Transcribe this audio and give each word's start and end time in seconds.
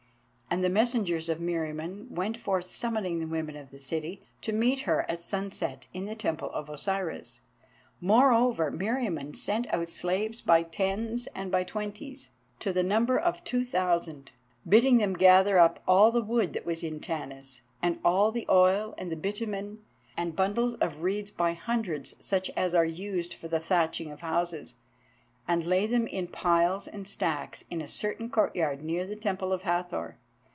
And 0.53 0.65
the 0.65 0.69
messengers 0.69 1.29
of 1.29 1.39
Meriamun 1.39 2.11
went 2.13 2.35
forth 2.35 2.65
summoning 2.65 3.19
the 3.19 3.25
women 3.25 3.55
of 3.55 3.71
the 3.71 3.79
city 3.79 4.21
to 4.41 4.51
meet 4.51 4.81
her 4.81 5.05
at 5.09 5.21
sunset 5.21 5.87
in 5.93 6.07
the 6.07 6.13
Temple 6.13 6.49
of 6.51 6.69
Osiris. 6.69 7.39
Moreover, 8.01 8.69
Meriamun 8.69 9.33
sent 9.33 9.73
out 9.73 9.87
slaves 9.87 10.41
by 10.41 10.63
tens 10.63 11.27
and 11.27 11.53
by 11.53 11.63
twenties 11.63 12.31
to 12.59 12.73
the 12.73 12.83
number 12.83 13.17
of 13.17 13.45
two 13.45 13.63
thousand, 13.63 14.31
bidding 14.67 14.97
them 14.97 15.13
gather 15.13 15.57
up 15.57 15.81
all 15.87 16.11
the 16.11 16.21
wood 16.21 16.51
that 16.51 16.65
was 16.65 16.83
in 16.83 16.99
Tanis, 16.99 17.61
and 17.81 17.99
all 18.03 18.29
the 18.33 18.45
oil 18.49 18.93
and 18.97 19.09
the 19.09 19.15
bitumen, 19.15 19.81
and 20.17 20.35
bundles 20.35 20.73
of 20.81 21.01
reeds 21.01 21.31
by 21.31 21.53
hundreds 21.53 22.13
such 22.19 22.49
as 22.57 22.75
are 22.75 22.83
used 22.83 23.33
for 23.35 23.47
the 23.47 23.61
thatching 23.61 24.11
of 24.11 24.19
houses, 24.19 24.75
and 25.47 25.65
lay 25.65 25.87
them 25.87 26.07
in 26.07 26.27
piles 26.27 26.89
and 26.89 27.07
stacks 27.07 27.63
in 27.71 27.79
a 27.79 27.87
certain 27.87 28.29
courtyard 28.29 28.81
near 28.81 29.05
the 29.07 29.15
Temple 29.15 29.53
of 29.53 29.61
Hathor. 29.63 30.17